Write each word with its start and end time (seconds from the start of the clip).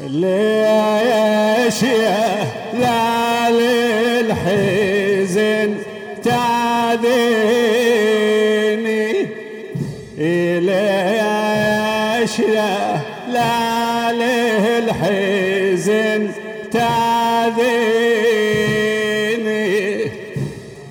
ليش 0.00 1.82
يا 1.82 2.44
لا 2.74 3.50
للحزن 3.50 5.74
تعذيني 6.24 7.06
ليش 10.60 12.38
يا 12.38 13.00
لا 13.32 14.12
للحزن 14.12 16.28
تعذيني 16.72 17.66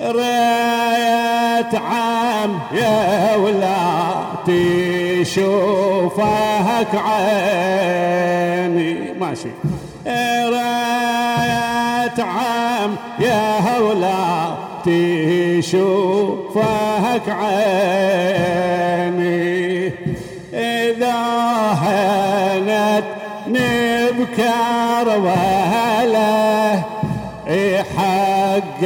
ريت 0.00 1.74
عام 1.74 2.60
يا 2.74 3.36
ولاتي 3.36 5.24
شوفك 5.24 6.88
عيني 6.94 8.69
ماشي. 9.30 9.52
ريت 10.54 12.18
عام 12.20 12.96
يا 13.18 13.78
ولاتي 13.78 15.62
شوفك 15.62 17.28
عيني. 17.28 18.72
إذا 20.54 21.18
هنت 21.82 23.04
نبكر 23.48 25.06
وهله 25.18 26.82
حق 27.96 28.82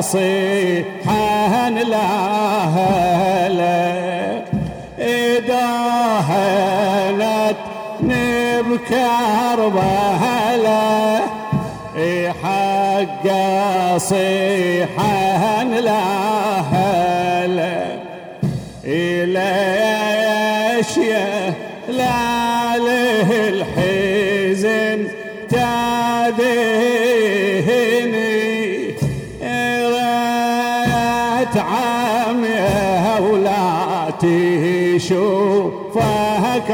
صيحا 0.00 1.70
لهله 1.70 3.13
وهله 9.58 11.20
حق 12.42 13.26
صيحا 13.96 15.64
لهله 15.64 16.84
ليش 19.24 20.96
يا 20.96 21.54
لا 21.88 22.76
له 22.76 23.48
الحزن 23.48 25.06
تاذيني؟ 25.50 26.54
رأت 29.92 31.56
عام 31.56 32.44
يا 32.44 33.18
ولاتي 33.18 34.98
شوفك 34.98 36.70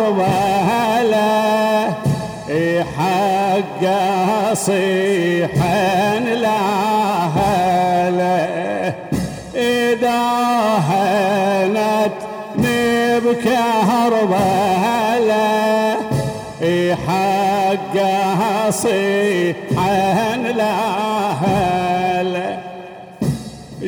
وهلا 0.00 1.88
حق 2.82 3.84
صيحا 4.54 6.18
لهلا 6.18 8.38
إذا 9.54 10.20
هنت 10.88 12.12
وهلا 14.30 15.94
حق 16.94 17.96
صيحا 18.70 20.36
لهلا 20.36 22.58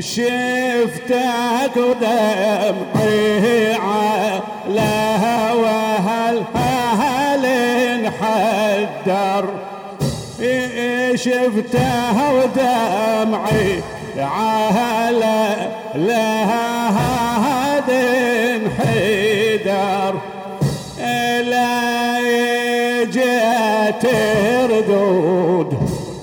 شفتك 0.00 1.77
ودمعي 1.77 3.75
على 4.71 5.19
هواها 5.25 6.31
هل 7.01 7.45
انحدر 8.07 9.44
شفتها 11.15 12.31
ودمعي 12.31 13.83
على 14.19 15.56
لها 15.94 16.89
هاد 16.89 17.91
انحدر 18.50 20.15
لا 21.50 22.23
جات 23.05 24.05
ردود 24.71 25.71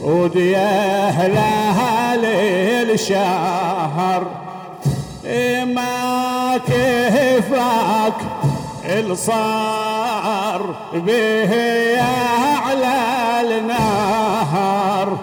ودي 0.04 0.58
اهلها 0.58 2.16
للشهر 2.86 3.58
ما 5.66 6.60
كيفك 6.68 8.37
الصار 8.88 10.76
به 10.94 11.54
على 12.66 13.58
النهر. 13.58 15.18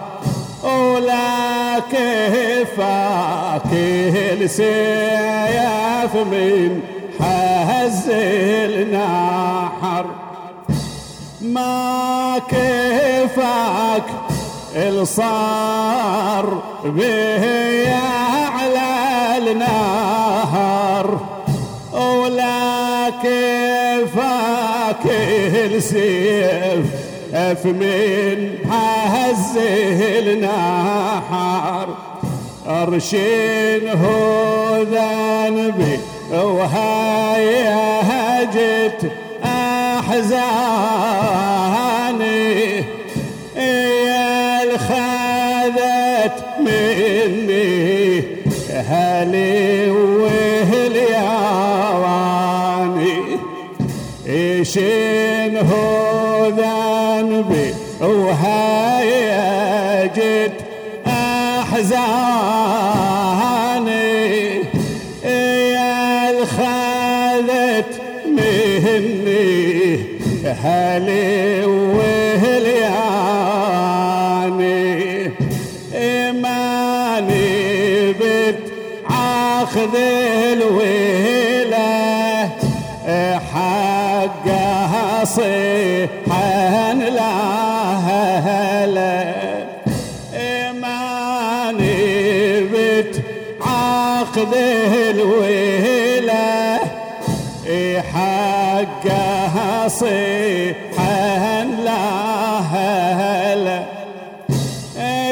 ولا 0.64 1.78
كيفك 1.90 3.72
السيف 4.42 6.14
من 6.14 6.80
حز 7.20 8.08
النحر 8.10 10.06
ما 11.42 12.38
كيفك 12.48 14.04
الصار 14.76 16.62
به 16.84 17.44
كيفك 23.24 25.04
السيف 25.54 26.86
أف 27.34 27.66
من 27.66 28.38
هز 28.70 29.56
النحر 30.28 31.88
هو 33.88 34.82
ذنبي 34.82 35.98
وهيهجت 36.32 37.80
أحزاني. 39.44 40.54
يا 43.56 44.62
الخذت 44.62 46.38
مني 46.60 48.22
هلي 48.70 49.90
هو 55.56 56.48
ذنبي 56.48 57.74
وهيجت 58.00 59.32
أحزاني. 61.06 62.24
يا 65.24 66.30
الخذت 66.30 67.92
مني 68.26 69.34
هلي 70.44 71.64
وهلياني. 71.64 72.90
إيماني 75.94 77.48
بت 78.12 78.64
عاخذ 79.10 79.94
الويلة 80.52 81.53
صيحا 85.24 86.94
لهلا 86.94 88.54
إيماني 90.34 91.94
بت 92.60 93.22
عاقد 93.60 94.54
الويلة 95.10 96.78
حقها 98.14 99.88
صيحا 99.88 101.64
لهلا 101.84 103.82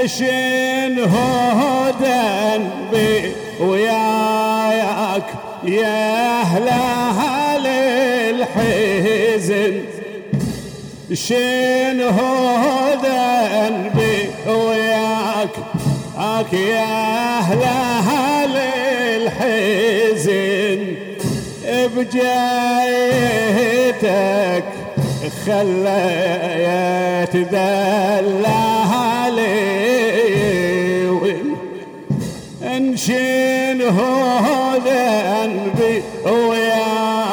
شن 0.07 0.99
هدى 0.99 2.65
بي 2.93 3.33
وياك 3.61 5.25
يا 5.65 6.41
أهل 6.43 6.69
الحزن 8.31 8.92
شن 11.15 12.01
هدى 12.01 13.33
بي 13.95 14.31
وياك؟ 14.51 15.51
أك 16.19 16.53
يا 16.53 17.39
أهل 17.39 17.63
أهل 17.63 18.57
الحزن 19.17 20.81
بجايتك 21.97 23.23
خليت 25.47 27.37
ذلها 27.37 29.31
لي 29.31 29.73
انشين 32.77 33.53
الهو 33.83 34.77
ذنبي 34.77 36.03
وياك 36.27 37.33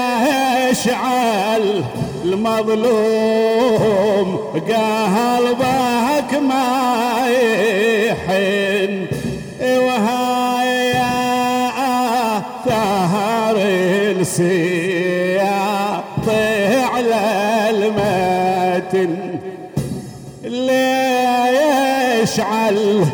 أشعل 0.71 1.85
المظلوم 2.25 4.29
قلبك 4.69 6.31
ما 6.49 7.27
يحن. 8.07 9.07
وهاي 9.61 10.95
ثهر 12.67 13.57
السياط 14.21 14.74
يشعل 22.35 23.07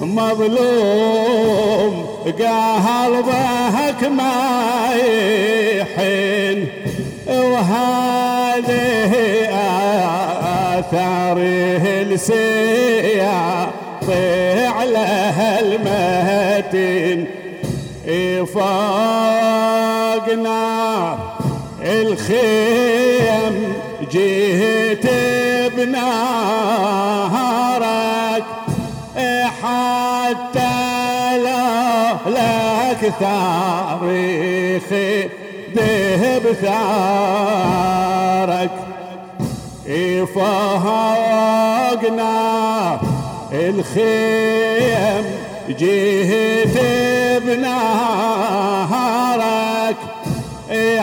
مظلوم 0.00 1.94
قلبك 2.26 4.00
ما 4.10 4.94
يحن. 5.76 6.66
وهذه 7.28 9.12
آثاره 10.78 11.84
السياط 12.02 13.68
على 14.78 15.06
المتن 15.60 17.18
فوق 18.46 20.26
نار 20.34 21.18
الخيم 21.82 23.54
جيت 24.12 25.06
بنارك 25.76 27.20
حتى 30.30 31.38
لو 31.38 32.16
لك 32.26 33.12
تاريخي 33.20 35.28
ذهب 35.76 36.44
ثارك 36.62 38.70
فوقنا 40.34 42.30
الخيم 43.52 45.24
جهت 45.68 46.76
بنهارك 47.42 48.90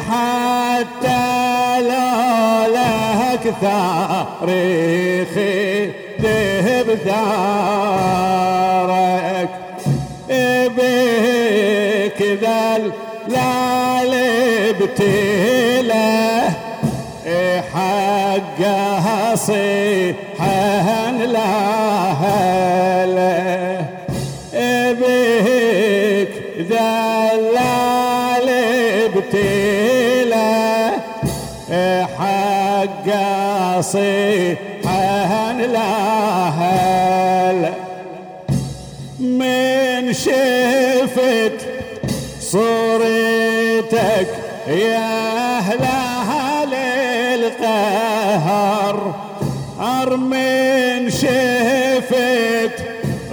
حتى 0.09 1.25
لو 1.81 2.65
لك 2.75 3.43
تاريخي 3.61 5.76
ذهب 6.87 6.95
ثارك 8.27 9.49
بك 10.77 12.21
ذل 12.21 12.91
لا 13.27 14.03
لبتله 14.03 15.47
حقها 17.73 19.35
صيحا 19.35 21.11
لهله 21.11 22.77
بك 24.93 26.33
ذلال 26.69 28.47
بتله 29.15 30.91
حقها 32.17 33.81
صيحا 33.81 34.66
شفت 40.23 41.59
صورتك 42.39 44.29
يا 44.67 45.57
أهل 45.57 45.81
أهل 45.83 46.73
القهر. 47.39 48.95
أرمن 49.79 51.09
شفت 51.09 52.75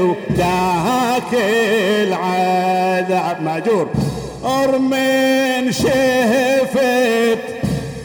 وداك 0.00 1.32
العذاب 3.34 3.42
ماجور 3.42 3.88
أرمن 4.44 5.72
شفت 5.72 7.38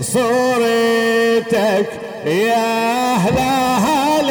صورتك 0.01 1.89
يا 2.25 3.15
أهل 3.15 4.29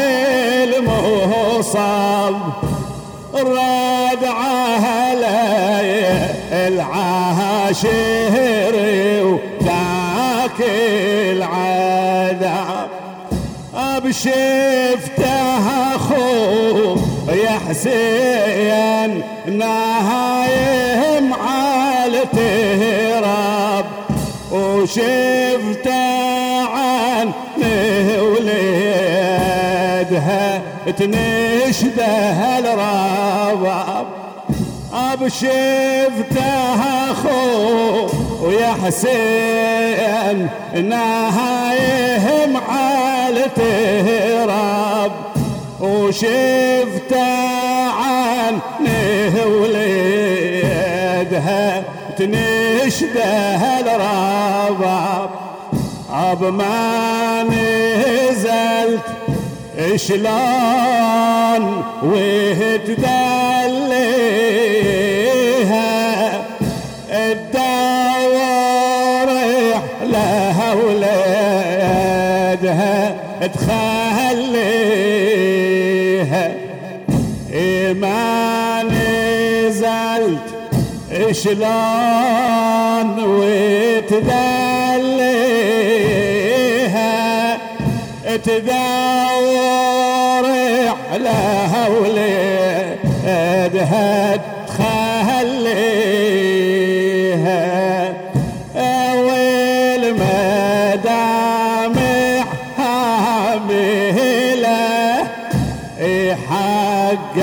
المصاب 0.74 2.36
راد 3.34 4.24
علي 4.24 6.00
العاشر 6.52 7.88
وذاك 9.22 10.60
العذاب 11.32 12.88
أبشفته 13.74 15.58
أخو 15.94 16.96
يا 17.28 17.58
حسين 17.68 19.22
نهايم 19.58 19.88
وشفت 24.82 25.86
عنه 26.75 27.34
وليدها 29.19 30.42
تنشده 30.98 32.58
الرباب 32.58 34.06
أبشفته 34.94 36.49
أخو 37.11 38.06
ويا 38.42 38.73
حسين 38.85 40.49
نهايهم 40.75 42.56
على 42.56 43.44
تهرب. 43.56 45.12
وشفت 45.80 47.12
عنه 47.99 49.35
وليدها 49.61 51.04
تنشده 52.18 53.62
الرباب 53.80 55.30
أب 56.12 56.42
ما 56.44 57.42
نزلت 57.42 59.06
شلون 59.96 61.62
وتدليها 62.02 63.08
الدور 67.10 67.78
لها 70.04 70.72
ولادها 70.75 71.88
تخليها. 73.54 74.68
شلون 81.32 83.18
وتدليها 83.18 84.38
تدور 88.44 88.68
على 91.12 91.40
ولادها 92.00 94.08
تخليها. 94.68 95.49
والمدامع 99.99 102.44
حامله 102.78 104.18
حق 106.50 107.37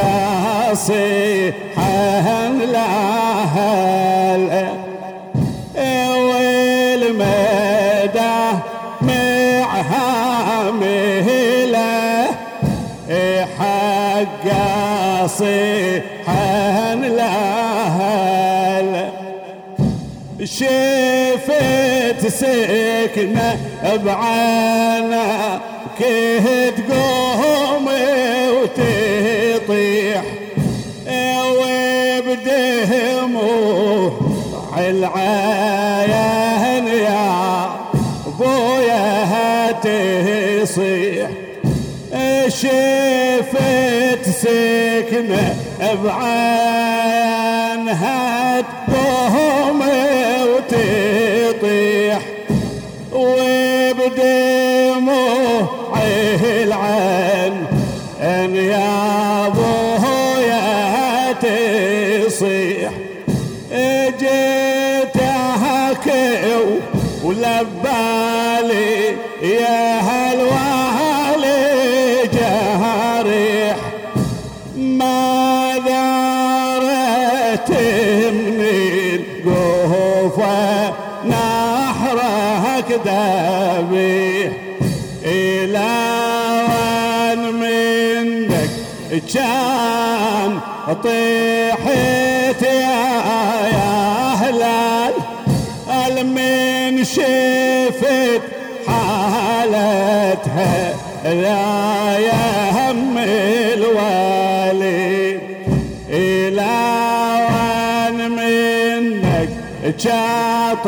حق 14.15 14.47
صيحا 15.25 16.95
لها 16.95 18.81
شفت 20.43 22.21
سكنة 22.27 23.57
بعنا 24.05 25.59
كه 25.99 26.69
تقوم 26.69 27.87
وتطيح. 28.49 30.23
وبدموع 32.85 34.11
العين 34.77 36.07
يا 36.87 37.69
بويا 38.39 39.71
تصيح 39.71 41.29
شفت 42.47 43.94
سكنة 44.45 45.55
بعينها 47.35 48.61
تقوم 48.61 49.81
ذبيح 83.05 84.51
إلى 85.25 85.91
وين 86.69 87.41
منك 87.53 88.69
كان 89.33 90.59
طيحت 91.03 92.61
يا 92.61 94.33
هلال 94.33 95.13
من 96.23 97.03
شفت 97.03 98.41
حالتها؟ 98.87 100.93
لا 101.25 102.19
يهم 102.19 103.17
الوالد 103.73 105.39
إلى 106.09 106.75
وين 107.49 108.17
منك 108.31 109.49
شاطحت 109.97 110.85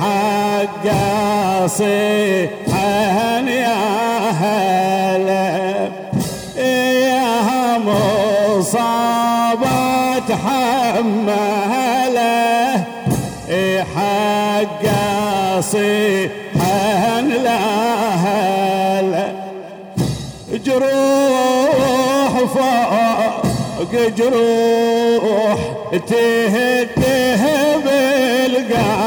حق 0.00 0.86
صيحا 1.66 3.40
يا 3.46 4.03
حمالة 10.36 11.74
حق 13.94 14.84
صيحا 15.60 17.20
لها 17.20 19.02
جروح 20.64 22.32
فوق 22.54 23.92
جروح 24.16 25.58
تهده 26.08 27.42
بالقلب. 27.76 29.04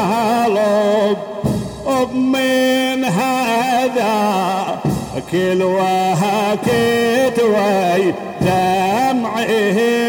من 2.14 3.06
هذا 3.06 4.18
كل 5.32 5.64
وهكت 5.64 7.40
وي 7.44 8.14
دمعه 8.42 10.07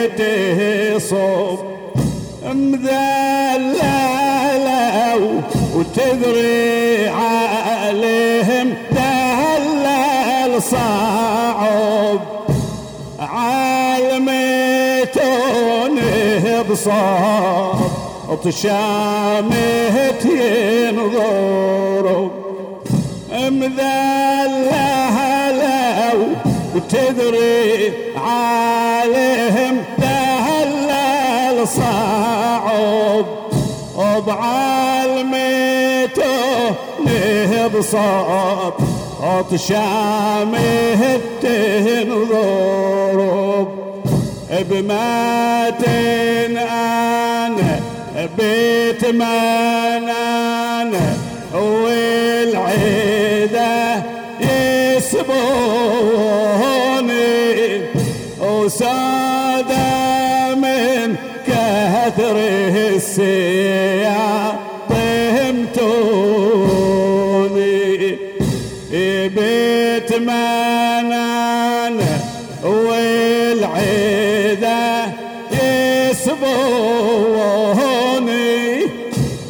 تصب 0.98 1.58
مذللوا 2.44 3.78
وتدري 5.74 7.08
عليهم 7.08 8.74
دلل 8.90 10.62
صعب. 10.62 12.20
عالميتونه 13.20 14.44
بصوت 16.70 18.48
شامت 18.48 20.24
ينظروا. 20.24 22.28
مذللوا 23.32 23.78
وتدري 26.74 27.92
عليهم 28.16 29.76
صعب 31.76 33.26
وبعالميته 33.96 34.88
بصوت 37.68 38.74
صوت 39.20 39.56
شامه 39.56 41.20
تنضرب 41.42 42.88
بماتن 44.70 46.56
أنا 46.56 47.80
بيت 48.38 49.04
منان 49.04 50.92
والعيدة 52.34 52.98
يسبوني. 54.40 55.28
وسادة 58.40 59.07
السياح 63.18 64.54
طهمتوني 64.90 65.78
بيت 69.28 70.10
منان 70.14 71.98
والعيدة 72.64 74.06
يسبوني. 76.10 76.38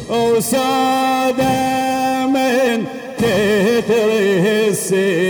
وسادة 0.09 1.57
من 2.27 2.85
كثر 3.19 4.09
السياح 4.69 5.28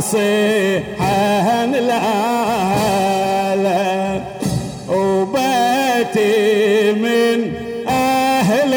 صيحا 0.00 1.66
لا 1.66 2.00
وباتي 4.88 6.92
من 6.92 7.52
أهل 7.88 8.72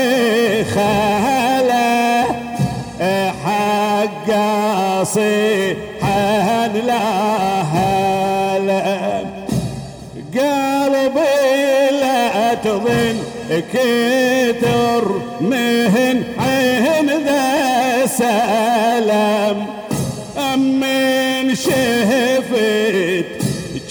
خالة. 0.65 2.25
حق 3.45 4.29
صيحا 5.03 6.67
لا 6.67 6.99
قلبي 10.35 11.89
لا 12.01 12.53
تظن 12.53 13.17
كتر 13.73 15.05
مهن 15.41 16.23
عين 16.39 17.09
ذا 17.25 18.05
سلام. 18.05 19.57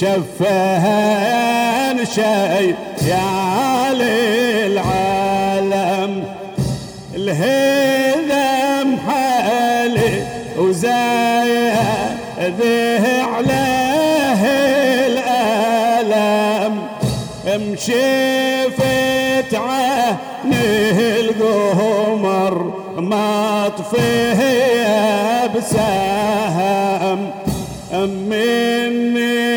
جفان 0.01 1.97
شي 2.15 2.75
يا 3.09 3.93
للعالم. 3.93 6.13
الهذا 7.15 8.49
محالي 8.85 10.13
وزايد 10.59 12.61
عليه 13.35 14.43
الألم 15.07 16.75
مشيفت 17.47 19.53
عينه 19.55 20.99
القمر 21.21 22.55
مطفيه 22.97 24.77
بسهم 25.47 27.21
مني 28.09 29.50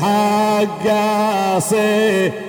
حق 0.01 0.85
لا 0.85 2.40